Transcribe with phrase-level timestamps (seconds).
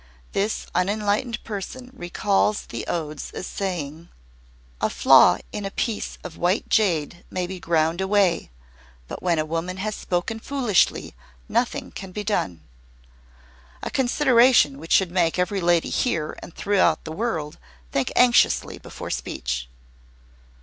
[0.31, 4.09] This unenlightened person recalls the Odes as saying:
[4.81, 8.49] 'A flaw in a piece of white jade May be ground away,
[9.07, 11.13] But when a woman has spoken foolishly
[11.47, 12.61] Nothing can be done'
[13.83, 17.59] a consideration which should make every lady here and throughout the world
[17.91, 19.69] think anxiously before speech."